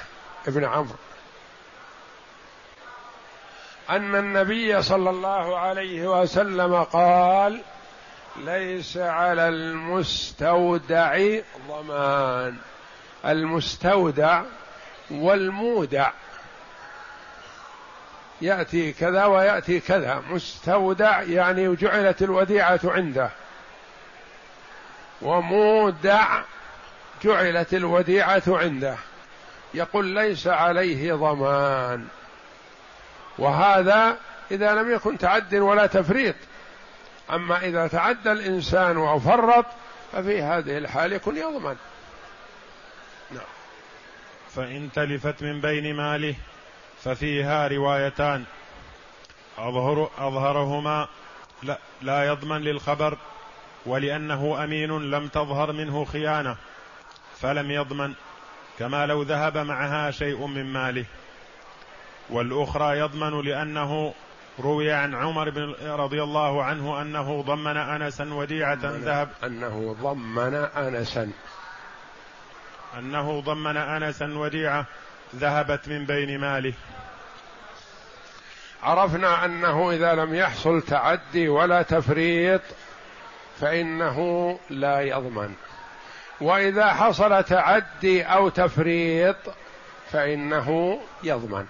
بن 0.47 0.65
عمرو. 0.65 0.95
أن 3.89 4.15
النبي 4.15 4.81
صلى 4.81 5.09
الله 5.09 5.57
عليه 5.57 6.21
وسلم 6.21 6.83
قال 6.83 7.61
ليس 8.35 8.97
على 8.97 9.47
المستودع 9.47 11.39
ضمان. 11.67 12.57
المستودع 13.25 14.43
والمودع. 15.11 16.11
يأتي 18.41 18.93
كذا 18.93 19.25
ويأتي 19.25 19.79
كذا. 19.79 20.23
مستودع 20.29 21.21
يعني 21.21 21.75
جعلت 21.75 22.21
الوديعة 22.21 22.79
عنده. 22.83 23.29
ومودع 25.21 26.41
جعلت 27.23 27.73
الوديعة 27.73 28.43
عنده. 28.47 28.95
يقول 29.73 30.05
ليس 30.05 30.47
عليه 30.47 31.13
ضمان. 31.13 32.07
وهذا 33.37 34.17
إذا 34.51 34.73
لم 34.75 34.91
يكن 34.91 35.17
تعد 35.17 35.55
ولا 35.55 35.85
تفريط. 35.85 36.35
أما 37.33 37.57
إذا 37.57 37.87
تعدى 37.87 38.31
الإنسان 38.31 38.97
وفرط 38.97 39.65
ففي 40.13 40.41
هذه 40.41 40.77
الحال 40.77 41.13
يكون 41.13 41.37
يضمن. 41.37 41.75
فإن 44.55 44.89
تلفت 44.95 45.43
من 45.43 45.61
بين 45.61 45.95
ماله 45.95 46.35
ففيها 47.03 47.67
روايتان. 47.67 48.43
أظهر 49.57 50.09
أظهرهما 50.17 51.07
لا, 51.63 51.79
لا 52.01 52.27
يضمن 52.27 52.61
للخبر 52.61 53.17
ولأنه 53.85 54.63
أمين 54.63 55.11
لم 55.11 55.27
تظهر 55.27 55.71
منه 55.71 56.05
خيانة 56.05 56.55
فلم 57.41 57.71
يضمن 57.71 58.13
كما 58.79 59.05
لو 59.05 59.21
ذهب 59.21 59.57
معها 59.57 60.11
شيء 60.11 60.45
من 60.45 60.65
ماله. 60.73 61.05
والأخرى 62.29 62.99
يضمن 62.99 63.41
لأنه 63.41 64.13
روي 64.59 64.91
عن 64.91 65.15
عمر 65.15 65.49
بن 65.49 65.75
رضي 65.81 66.23
الله 66.23 66.63
عنه 66.63 67.01
أنه 67.01 67.41
ضمن 67.41 67.77
أنسا 67.77 68.33
وديعة 68.33 68.79
ذهب. 68.83 69.29
أنه 69.43 69.95
ضمن 70.01 70.53
أنسا. 70.55 71.31
أنه 72.99 73.41
ضمن 73.41 73.77
أنسا 73.77 74.37
وديعة 74.37 74.85
ذهبت 75.35 75.87
من 75.87 76.05
بين 76.05 76.39
ماله. 76.39 76.73
عرفنا 78.83 79.45
أنه 79.45 79.91
إذا 79.91 80.13
لم 80.15 80.35
يحصل 80.35 80.81
تعدي 80.81 81.49
ولا 81.49 81.81
تفريط 81.81 82.61
فإنه 83.61 84.59
لا 84.69 85.01
يضمن. 85.01 85.53
وإذا 86.41 86.93
حصل 86.93 87.43
تعدي 87.43 88.23
أو 88.23 88.49
تفريط 88.49 89.37
فإنه 90.11 90.99
يضمن. 91.23 91.65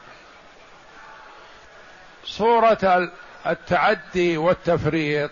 صورة 2.23 3.11
التعدي 3.47 4.37
والتفريط 4.37 5.31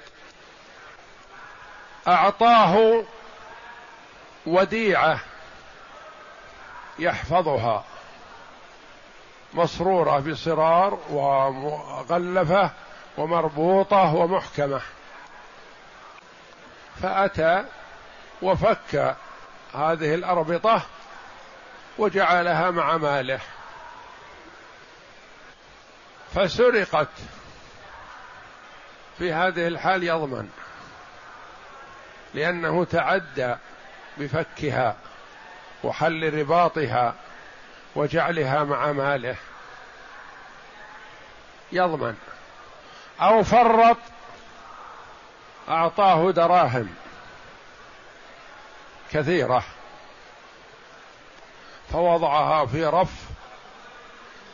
أعطاه 2.08 3.03
وديعة 4.45 5.19
يحفظها. 6.99 7.84
مصرورة 9.53 10.19
بصرار 10.19 10.99
ومغلفة 11.10 12.71
ومربوطة 13.17 14.15
ومحكمة. 14.15 14.81
فأتى 17.01 17.65
وفك 18.41 19.15
هذه 19.73 20.15
الأربطة 20.15 20.81
وجعلها 21.97 22.71
مع 22.71 22.97
ماله. 22.97 23.39
فسرقت 26.36 27.08
في 29.17 29.34
هذه 29.34 29.67
الحال 29.67 30.03
يضمن 30.03 30.49
لأنه 32.34 32.86
تعدى 32.86 33.55
بفكها. 34.17 34.95
وحل 35.86 36.39
رباطها 36.39 37.15
وجعلها 37.95 38.63
مع 38.63 38.91
ماله. 38.91 39.36
يضمن. 41.71 42.15
أو 43.21 43.43
فرط 43.43 43.98
أعطاه 45.69 46.32
دراهم. 46.32 46.95
كثيرة. 49.12 49.63
فوضعها 51.91 52.65
في 52.65 52.86
رف 52.86 53.13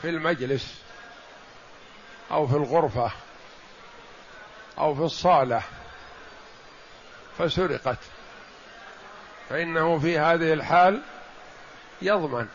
في 0.02 0.10
المجلس 0.10 0.82
أو 2.32 2.48
في 2.48 2.56
الغرفة 2.56 3.12
أو 4.78 4.96
في 4.96 5.02
الصالة. 5.02 5.62
فسرقت. 7.38 8.00
فإنه 9.50 10.00
في 10.00 10.20
هذه 10.20 10.54
الحال 10.54 11.02
يضمن 12.02 12.48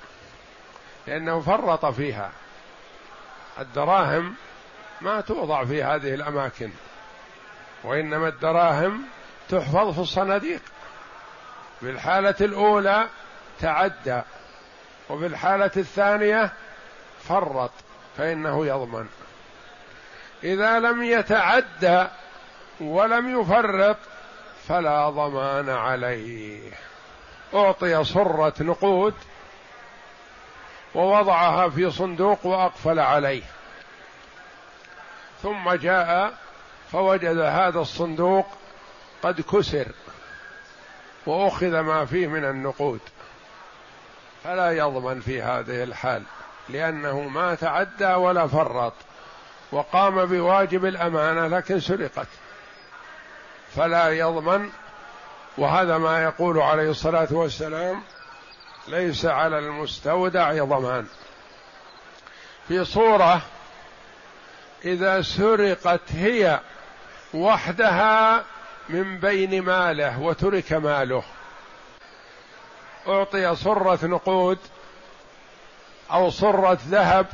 لأنه 1.07 1.41
فرط 1.41 1.87
فيها. 1.87 2.31
الدراهم 3.59 4.35
ما 5.01 5.21
توضع 5.21 5.65
في 5.65 5.83
هذه 5.83 6.15
الأماكن 6.15 6.71
وإنما 7.85 8.29
الدراهم 8.29 9.03
تحفظ 9.49 9.95
في 9.95 9.99
الصناديق. 9.99 10.61
في 11.81 11.91
الحالة 11.91 12.35
الأولى 12.41 13.07
تعدى 13.61 14.23
وفي 15.09 15.27
الحالة 15.27 15.71
الثانية 15.77 16.53
فرط 17.23 17.71
فإنه 18.17 18.67
يضمن. 18.67 19.07
إذا 20.45 20.79
لم 20.79 21.03
يتعدى 21.03 22.07
ولم 22.81 23.41
يفرط 23.41 23.97
فلا 24.69 25.11
ضمان 25.11 25.71
عليه. 25.71 26.71
أعطي 27.55 28.05
صرة 28.05 28.55
نقود 28.61 29.15
ووضعها 30.97 31.69
في 31.69 31.91
صندوق 31.91 32.47
وأقفل 32.47 32.99
عليه. 32.99 33.43
ثم 35.43 35.73
جاء 35.73 36.35
فوجد 36.93 37.39
هذا 37.39 37.79
الصندوق 37.79 38.47
قد 39.23 39.41
كسر 39.41 39.87
وأخذ 41.27 41.81
ما 41.81 42.05
فيه 42.05 42.27
من 42.27 42.45
النقود. 42.45 43.01
فلا 44.45 44.73
يضمن 44.73 45.21
في 45.21 45.43
هذه 45.43 45.85
الحال 45.85 46.23
لأنه 46.69 47.21
ما 47.21 47.55
تعدى 47.55 48.15
ولا 48.15 48.47
فرط 48.47 48.93
وقام 49.73 50.25
بواجب 50.25 50.85
الأمانة 50.85 51.47
لكن 51.47 51.81
سرقت. 51.81 52.29
فلا 53.77 54.09
يضمن 54.09 54.71
وهذا 55.59 55.99
ما 55.99 56.23
يقول 56.23 56.59
عليه 56.59 56.91
الصلاة 56.91 57.29
والسلام 57.31 58.03
ليس 58.89 59.25
على 59.25 59.59
المستودع 59.59 60.65
ضمان. 60.65 61.07
في 62.69 62.85
صورة 62.85 63.43
إذا 64.85 65.23
سرقت 65.23 66.01
هي 66.13 66.61
وحدها 67.35 68.45
من 68.89 69.19
بين 69.19 69.63
ماله 69.63 70.21
وترك 70.21 70.73
ماله. 70.73 71.23
أعطي 73.09 73.57
صرة 73.57 74.07
نقود 74.07 74.59
أو 76.13 76.31
صرة 76.31 76.79
ذهب 76.89 77.27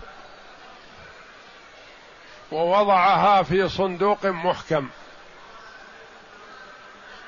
ووضعها 2.53 3.43
في 3.43 3.69
صندوق 3.69 4.27
محكم. 4.27 4.89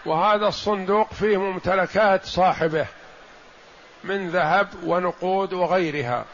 وهذا 0.06 0.48
الصندوق 0.48 1.12
فيه 1.12 1.37
ممتلكات 1.37 2.26
صاحبه. 2.26 2.87
من 4.05 4.31
ذهب 4.31 4.69
ونقود 4.85 5.53
وغيرها. 5.53 6.25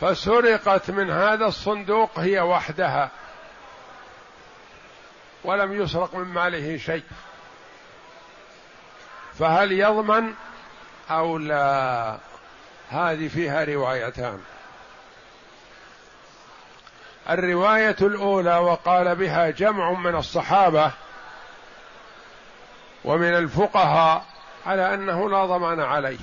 فسرقت 0.00 0.90
من 0.90 1.10
هذا 1.10 1.46
الصندوق 1.46 2.18
هي 2.18 2.40
وحدها. 2.40 3.10
ولم 5.44 5.82
يسرق 5.82 6.14
من 6.14 6.24
ماله 6.24 6.76
شيء. 6.76 7.04
فهل 9.38 9.72
يضمن 9.72 10.34
أو 11.10 11.38
لا؟ 11.38 12.18
هذه 12.90 13.28
فيها 13.28 13.64
روايتان. 13.64 14.40
الرواية 17.30 17.96
الأولى 18.00 18.56
وقال 18.56 19.16
بها 19.16 19.50
جمع 19.50 19.92
من 19.92 20.14
الصحابة 20.14 20.92
ومن 23.04 23.34
الفقهاء 23.34 24.24
على 24.66 24.94
أنه 24.94 25.30
لا 25.30 25.46
ضمان 25.46 25.80
عليه. 25.80 26.18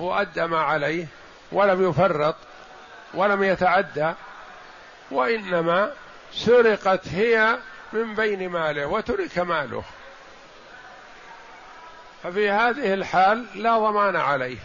هو 0.00 0.14
أدى 0.14 0.46
ما 0.46 0.60
عليه 0.60 1.06
ولم 1.52 1.90
يفرط 1.90 2.36
ولم 3.14 3.42
يتعدى 3.42 4.12
وإنما 5.10 5.92
سرقت 6.32 7.08
هي 7.08 7.58
من 7.92 8.14
بين 8.14 8.48
ماله 8.48 8.86
وترك 8.86 9.38
ماله. 9.38 9.84
ففي 12.22 12.50
هذه 12.50 12.94
الحال 12.94 13.46
لا 13.54 13.78
ضمان 13.78 14.16
عليه. 14.16 14.58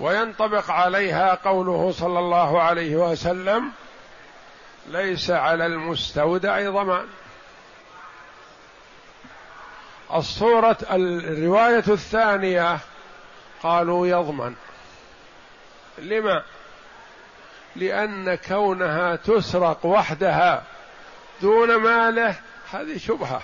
وينطبق 0.00 0.70
عليها 0.70 1.34
قوله 1.34 1.92
صلى 1.92 2.18
الله 2.18 2.62
عليه 2.62 2.96
وسلم 2.96 3.70
ليس 4.86 5.30
على 5.30 5.66
المستودع 5.66 6.70
ضمان. 6.70 7.06
الصورة 10.14 10.76
الرواية 10.90 11.84
الثانية 11.88 12.78
قالوا 13.62 14.06
يضمن. 14.06 14.54
لما؟ 15.98 16.42
لأن 17.76 18.34
كونها 18.34 19.16
تسرق 19.16 19.86
وحدها 19.86 20.62
دون 21.42 21.76
ماله 21.76 22.34
هذه 22.72 22.98
شبهة. 22.98 23.42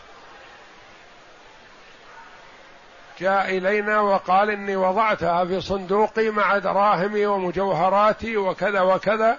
جاء 3.20 3.58
إلينا 3.58 4.00
وقال 4.00 4.50
إني 4.50 4.76
وضعتها 4.76 5.44
في 5.44 5.60
صندوقي 5.60 6.30
مع 6.30 6.58
دراهمي 6.58 7.26
ومجوهراتي 7.26 8.36
وكذا 8.36 8.80
وكذا 8.80 9.38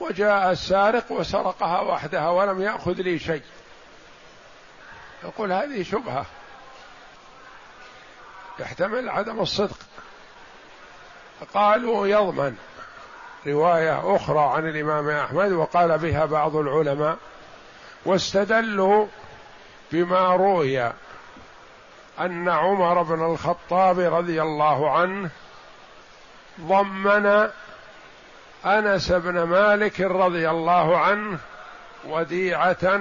وجاء 0.00 0.50
السارق 0.50 1.12
وسرقها 1.12 1.80
وحدها 1.80 2.30
ولم 2.30 2.62
يأخذ 2.62 2.92
لي 2.92 3.18
شيء. 3.18 3.42
يقول 5.24 5.52
هذه 5.52 5.82
شبهة. 5.82 6.26
يحتمل 8.58 9.08
عدم 9.08 9.40
الصدق. 9.40 9.76
قالوا 11.54 12.06
يضمن 12.06 12.56
رواية 13.46 14.16
أخرى 14.16 14.40
عن 14.40 14.68
الإمام 14.68 15.10
أحمد 15.10 15.52
وقال 15.52 15.98
بها 15.98 16.24
بعض 16.24 16.56
العلماء 16.56 17.16
واستدلوا 18.04 19.06
بما 19.92 20.36
روي 20.36 20.92
أن 22.20 22.48
عمر 22.48 23.02
بن 23.02 23.32
الخطاب 23.32 23.98
رضي 23.98 24.42
الله 24.42 24.90
عنه 24.90 25.30
ضمن 26.60 27.48
أنس 28.66 29.12
بن 29.12 29.42
مالك 29.42 30.00
رضي 30.00 30.50
الله 30.50 30.98
عنه 30.98 31.38
وديعة 32.08 33.00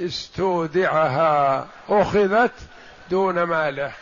استودعها 0.00 1.66
أخذت 1.88 2.52
دون 3.10 3.42
ماله. 3.42 3.92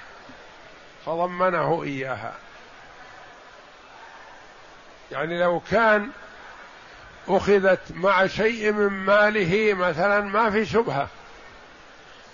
فضمنه 1.07 1.83
إياها. 1.83 2.33
يعني 5.13 5.41
لو 5.41 5.61
كان 5.71 6.09
أخذت 7.29 7.81
مع 7.95 8.27
شيء 8.27 8.73
من 8.73 8.89
ماله 8.89 9.75
مثلا 9.75 10.21
ما 10.21 10.51
في 10.51 10.65
شبهة 10.65 11.09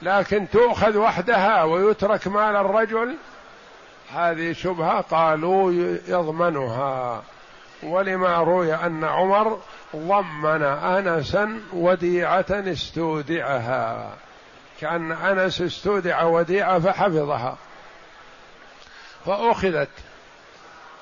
لكن 0.03 0.51
تؤخذ 0.51 0.97
وحدها 0.97 1.63
ويترك 1.63 2.27
مال 2.27 2.57
الرجل 2.57 3.17
هذه 4.15 4.53
شبهة 4.53 5.01
قالوا 5.01 5.73
يضمنها. 6.09 7.23
ولما 7.83 8.37
روي 8.37 8.75
أن 8.75 9.05
عمر 9.05 9.59
ضمن 9.97 10.63
انسا 10.63 11.61
وديعة 11.73 12.47
استودعها. 12.51 14.11
كأن 14.81 15.13
أنس 15.13 15.61
استودع 15.61 16.23
وديعة 16.23 16.79
فحفظها. 16.79 17.57
فأخذت 19.27 19.91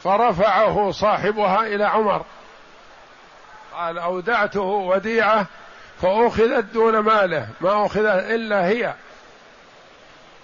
فرفعه 0.02 0.90
صاحبها 0.90 1.66
إلى 1.66 1.85
عمر. 1.85 2.24
قال 3.72 3.98
أودعته 3.98 4.61
وديعة 4.61 5.46
فأخذت 6.02 6.64
دون 6.64 6.98
ماله 6.98 7.48
ما 7.61 7.87
أخذت 7.87 8.24
إلا 8.31 8.66
هي. 8.66 8.94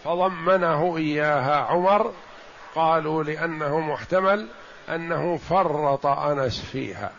فضمنه 0.05 0.97
إياها 0.97 1.57
عمر 1.57 2.13
قالوا 2.75 3.25
لأنه 3.25 3.81
محتمل 3.81 4.49
أنه 4.89 5.37
فرط 5.37 6.07
أنس 6.07 6.61
فيها. 6.61 7.13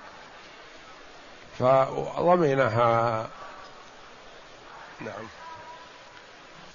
فضمنها. 1.59 3.27
نعم. 5.01 5.27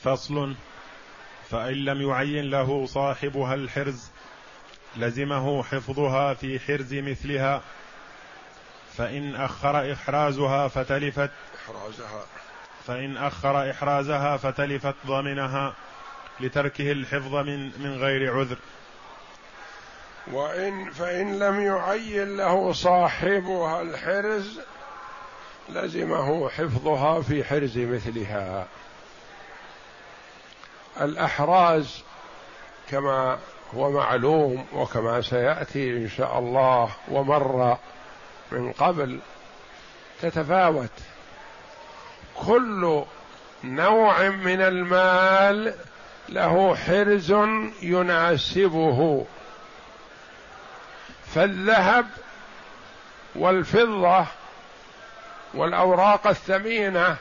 فصل. 0.05 0.55
فإن 1.51 1.75
لم 1.75 2.11
يعين 2.11 2.51
له 2.51 2.87
صاحبها 2.87 3.55
الحرز 3.55 4.11
لزمه 4.97 5.63
حفظها 5.63 6.35
في 6.35 6.59
حرز 6.61 6.95
مثلها. 6.95 7.63
فإن 8.97 9.35
أخر 9.35 9.93
إحرازها 9.93 10.69
فتلفت 10.69 11.31
إحرازها. 11.55 12.25
فإن 12.87 13.17
أخر 13.17 13.71
إحرازها 13.71 14.37
فتلفت 14.37 14.95
ضمنها 15.07 15.75
لتركه 16.41 16.93
الحفظ 16.93 17.35
من 17.35 17.83
من 17.83 17.97
غير 17.97 18.37
عذر. 18.37 18.59
وإن 20.33 20.91
فإن 20.91 21.39
لم 21.39 21.61
يعين 21.61 22.37
له 22.37 22.73
صاحبها 22.73 23.83
الحرز 23.83 24.61
لزمه 25.69 26.49
حفظها 26.49 27.23
في 27.23 27.45
حرز 27.45 27.79
مثلها. 27.79 28.67
الأحراز 31.01 32.03
كما 32.91 33.39
هو 33.75 33.91
معلوم 33.91 34.67
وكما 34.73 35.21
سيأتي 35.21 35.91
إن 35.91 36.09
شاء 36.09 36.39
الله 36.39 36.91
ومر 37.09 37.77
من 38.53 38.73
قبل 38.73 39.19
تتفاوت. 40.23 40.91
كل 42.47 43.03
نوع 43.65 44.29
من 44.29 44.63
المال 44.63 45.75
له 46.29 46.77
حرز 46.77 47.35
يناسبه. 47.83 49.27
فالذهب 51.35 52.07
والفضة 53.35 54.27
والأوراق 55.55 56.27
الثمينة 56.27 57.17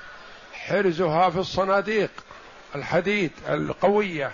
حرزها 0.53 1.29
في 1.29 1.37
الصناديق. 1.37 2.11
الحديد 2.75 3.31
القوية. 3.49 4.31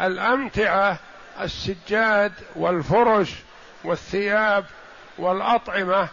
الأمتعة 0.00 0.98
السجاد 1.40 2.32
والفرش 2.56 3.34
والثياب 3.84 4.64
والأطعمة 5.18 6.08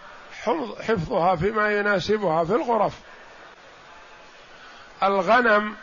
حفظها 0.80 1.36
فيما 1.36 1.72
يناسبها 1.72 2.44
في 2.44 2.54
الغرف. 2.54 3.00
الغنم 5.04 5.76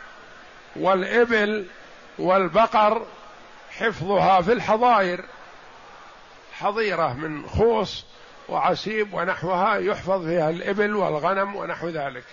والإبل 0.75 1.65
والبقر 2.19 3.05
حفظها 3.71 4.41
في 4.41 4.53
الحظائر 4.53 5.25
حظيرة 6.53 7.13
من 7.13 7.47
خوص 7.49 8.05
وعسيب 8.49 9.13
ونحوها 9.13 9.75
يحفظ 9.75 10.25
فيها 10.25 10.49
الإبل 10.49 10.95
والغنم 10.95 11.55
ونحو 11.55 11.89
ذلك. 11.89 12.23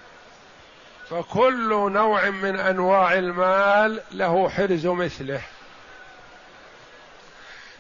فكل 1.11 1.69
نوع 1.93 2.31
من 2.31 2.59
أنواع 2.59 3.15
المال 3.15 4.01
له 4.13 4.49
حرز 4.49 4.87
مثله. 4.87 5.41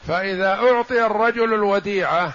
فإذا 0.09 0.55
أعطي 0.55 1.07
الرجل 1.07 1.55
الوديعة 1.55 2.33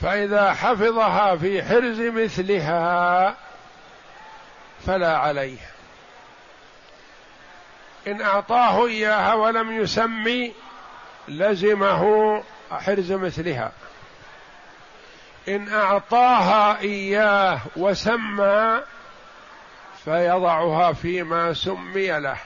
فإذا 0.00 0.54
حفظها 0.54 1.36
في 1.36 1.62
حرز 1.62 2.00
مثلها 2.00 3.34
فلا 4.86 5.16
عليه. 5.16 5.58
إن 8.06 8.20
أعطاه 8.20 8.86
إياها 8.86 9.34
ولم 9.34 9.80
يسمي 9.80 10.54
لزمه 11.28 12.42
حرز 12.70 13.12
مثلها. 13.12 13.72
إن 15.48 15.68
أعطاها 15.68 16.80
إياه 16.80 17.60
وسمى 17.76 18.82
فيضعها 20.08 20.92
فيما 20.92 21.52
سمي 21.52 22.20
له 22.20 22.36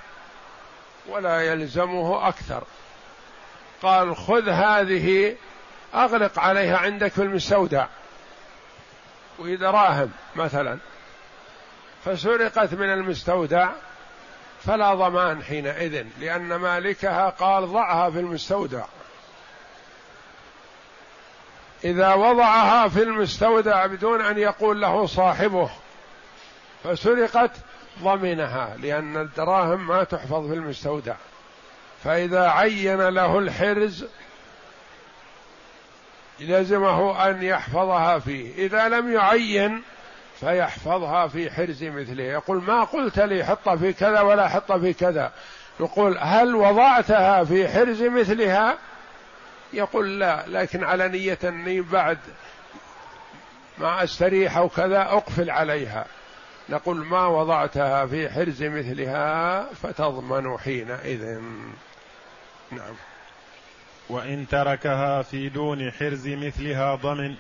ولا 1.09 1.41
يلزمه 1.41 2.29
أكثر. 2.29 2.65
قال 3.83 4.17
خذ 4.17 4.49
هذه 4.49 5.37
أغلق 5.95 6.39
عليها 6.39 6.77
عندك 6.79 7.13
في 7.13 7.23
المستودع. 7.23 7.87
ودراهم 9.39 10.11
مثلا 10.37 10.79
فسرقت 12.05 12.75
من 12.75 12.93
المستودع 12.93 13.69
فلا 14.65 14.95
ضمان 14.95 15.43
حينئذ 15.43 16.07
لأن 16.21 16.55
مالكها 16.55 17.29
قال 17.29 17.73
ضعها 17.73 18.11
في 18.11 18.19
المستودع. 18.19 18.85
إذا 21.85 22.15
وضعها 22.15 22.89
في 22.89 23.03
المستودع 23.03 23.87
بدون 23.87 24.21
أن 24.21 24.39
يقول 24.39 24.81
له 24.81 25.07
صاحبه 25.07 25.71
فسرقت 26.85 27.51
ضمنها 28.03 28.77
لأن 28.83 29.17
الدراهم 29.17 29.87
ما 29.87 30.05
تحفظ 30.05 30.49
في 30.49 30.55
المستودع. 30.55 31.15
فإذا 32.05 32.49
عين 32.49 33.01
له 33.01 33.39
الحرز 33.39 34.07
لزمه 36.41 37.31
أن 37.31 37.43
يحفظها 37.43 38.19
فيه. 38.19 38.67
إذا 38.67 38.89
لم 38.89 39.13
يعين 39.13 39.83
فيحفظها 40.41 41.29
في 41.29 41.51
حرز 41.51 41.85
مثله. 41.85 42.25
يقول 42.25 42.63
ما 42.63 42.85
قلت 42.85 43.19
لي 43.19 43.45
حطها 43.45 43.77
في 43.77 43.93
كذا 43.93 44.21
ولا 44.21 44.49
حطها 44.49 44.79
في 44.79 44.93
كذا. 44.93 45.33
يقول 45.81 46.19
هل 46.19 46.55
وضعتها 46.55 47.45
في 47.45 47.69
حرز 47.69 48.03
مثلها؟ 48.03 48.79
يقول 49.73 50.21
لا 50.21 50.45
لكن 50.47 50.85
على 50.85 51.09
نية 51.09 51.39
أني 51.45 51.81
بعد 51.81 52.19
ما 53.79 54.05
أستريح 54.05 54.57
أو 54.57 54.69
كذا 54.69 55.03
أقفل 55.03 55.51
عليها. 55.51 56.07
نقول 56.69 56.97
ما 56.97 57.27
وضعتها 57.27 58.07
في 58.07 58.31
حرز 58.31 58.63
مثلها 58.63 59.67
فتضمن 59.83 60.59
حينئذ. 60.59 61.41
نعم. 62.71 62.95
وإن 64.09 64.49
تركها 64.49 65.23
في 65.23 65.49
دون 65.49 65.91
حرز 65.93 66.29
مثلها 66.29 66.95
ضمن 66.95 67.35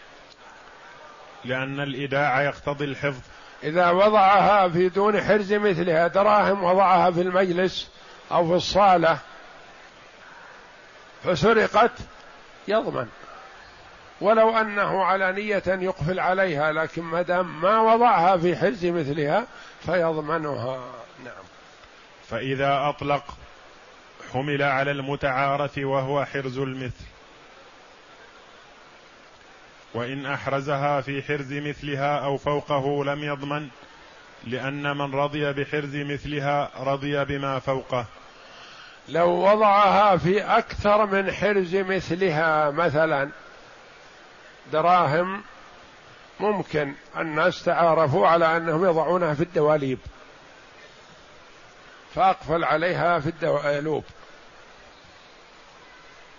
لأن 1.44 1.80
الإيداع 1.80 2.42
يقتضي 2.42 2.84
الحفظ. 2.84 3.20
إذا 3.64 3.90
وضعها 3.90 4.68
في 4.68 4.88
دون 4.88 5.20
حرز 5.22 5.52
مثلها 5.52 6.06
دراهم 6.06 6.64
وضعها 6.64 7.10
في 7.10 7.20
المجلس 7.20 7.90
أو 8.32 8.48
في 8.48 8.54
الصالة 8.54 9.18
فسرقت 11.24 11.92
يضمن. 12.68 13.08
ولو 14.22 14.56
أنه 14.56 15.04
على 15.04 15.32
نية 15.32 15.62
يقفل 15.66 16.20
عليها 16.20 16.72
لكن 16.72 17.02
ما 17.02 17.22
دام 17.22 17.60
ما 17.60 17.80
وضعها 17.80 18.36
في 18.36 18.56
حرز 18.56 18.86
مثلها 18.86 19.46
فيضمنها. 19.86 20.80
نعم. 21.24 21.44
فإذا 22.28 22.88
أطلق 22.88 23.24
حمل 24.32 24.62
على 24.62 24.90
المتعارف 24.90 25.78
وهو 25.78 26.24
حرز 26.24 26.58
المثل. 26.58 27.04
وإن 29.94 30.26
أحرزها 30.26 31.00
في 31.00 31.22
حرز 31.22 31.52
مثلها 31.52 32.18
أو 32.18 32.36
فوقه 32.36 33.04
لم 33.04 33.24
يضمن 33.24 33.68
لأن 34.44 34.96
من 34.96 35.14
رضي 35.14 35.52
بحرز 35.52 35.96
مثلها 35.96 36.70
رضي 36.78 37.24
بما 37.24 37.58
فوقه. 37.58 38.06
لو 39.08 39.28
وضعها 39.30 40.16
في 40.16 40.42
أكثر 40.42 41.06
من 41.06 41.32
حرز 41.32 41.76
مثلها 41.76 42.70
مثلا 42.70 43.30
دراهم 44.72 45.42
ممكن. 46.40 46.94
الناس 47.16 47.64
تعارفوا 47.64 48.28
على 48.28 48.56
أنهم 48.56 48.84
يضعونها 48.84 49.34
في 49.34 49.42
الدواليب. 49.42 49.98
فأقفل 52.14 52.64
عليها 52.64 53.20
في 53.20 53.26
الدوالوب. 53.26 54.04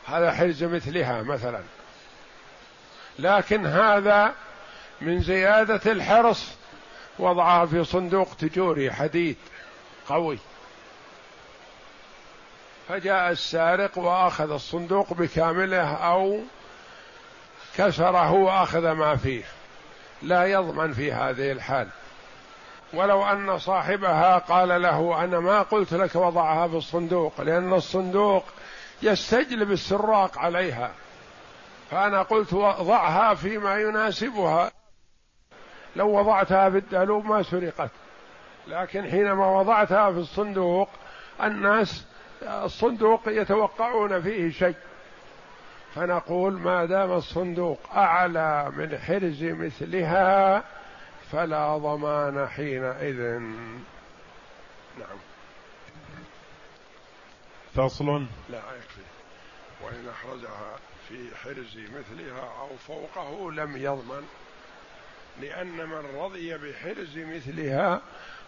هذا 0.06 0.32
حرز 0.32 0.64
مثلها 0.64 1.22
مثلا. 1.22 1.64
لكن 3.20 3.66
هذا 3.66 4.34
من 5.02 5.22
زيادة 5.22 5.92
الحرص 5.92 6.48
وضعها 7.20 7.66
في 7.66 7.84
صندوق 7.84 8.36
تجوري 8.40 8.92
حديد 8.92 9.38
قوي. 10.08 10.38
فجاء 12.90 13.32
السارق 13.32 13.98
وأخذ 13.98 14.52
الصندوق 14.52 15.14
بكامله 15.14 15.94
أو 15.94 16.40
كسره 17.78 18.32
وأخذ 18.32 18.92
ما 18.92 19.16
فيه. 19.16 19.44
لا 20.22 20.46
يضمن 20.46 20.94
في 20.94 21.14
هذه 21.14 21.52
الحال. 21.52 21.88
ولو 22.94 23.26
أن 23.26 23.60
صاحبها 23.60 24.38
قال 24.38 24.82
له 24.82 25.24
أنا 25.24 25.40
ما 25.40 25.62
قلت 25.62 25.94
لك 25.94 26.16
وضعها 26.16 26.68
في 26.68 26.76
الصندوق 26.76 27.42
لأن 27.42 27.74
الصندوق 27.74 28.44
يستجلب 29.02 29.72
السراق 29.72 30.38
عليها. 30.38 30.92
فأنا 31.92 32.22
قلت 32.22 32.54
ضعها 32.56 33.34
فيما 33.34 33.78
يناسبها. 33.78 34.72
لو 35.96 36.20
وضعتها 36.20 36.70
في 36.70 36.78
الدالوب 36.78 37.26
ما 37.26 37.44
سرقت. 37.44 37.90
لكن 38.68 39.12
حينما 39.12 39.60
وضعتها 39.60 40.12
في 40.12 40.18
الصندوق 40.18 40.90
الناس 41.44 42.06
الصندوق 42.44 43.22
يتوقعون 43.28 44.22
فيه 44.22 44.52
شيء. 44.52 44.76
فنقول 45.96 46.54
ما 46.54 46.86
دام 46.86 47.12
الصندوق 47.12 47.80
أعلى 47.96 48.72
من 48.78 48.98
حرز 48.98 49.44
مثلها 49.44 50.64
فلا 51.32 51.78
ضمان 51.78 52.48
حينئذ. 52.48 53.22
نعم. 55.00 55.18
فصل. 57.76 58.26
لا 58.50 58.58
يكفي. 58.58 59.02
وإن 59.84 60.10
أحرزها 60.10 60.76
في 61.10 61.36
حرز 61.36 61.78
مثلها 61.78 62.50
أو 62.60 62.78
فوقه 62.88 63.52
لم 63.52 63.78
يضمن 63.78 64.28
لأن 65.42 65.90
من 65.90 66.06
رضي 66.16 66.58
بحرز 66.58 67.18
مثلها 67.18 68.02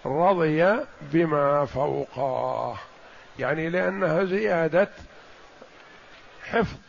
رضي 0.05 0.85
بما 1.01 1.65
فوقه. 1.65 2.79
يعني 3.39 3.69
لأنها 3.69 4.23
زيادة 4.23 4.89
حفظ 6.43 6.84